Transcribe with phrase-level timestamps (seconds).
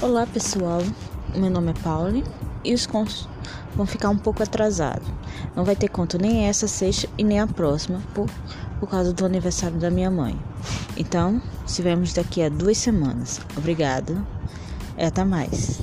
[0.00, 0.80] Olá pessoal,
[1.34, 2.22] meu nome é Pauli
[2.64, 3.28] e os contos
[3.74, 5.08] vão ficar um pouco atrasados.
[5.56, 8.30] Não vai ter conto nem essa sexta e nem a próxima por,
[8.78, 10.38] por causa do aniversário da minha mãe.
[10.96, 13.40] Então, se vemos daqui a duas semanas.
[13.56, 14.24] Obrigado
[14.96, 15.80] e até mais.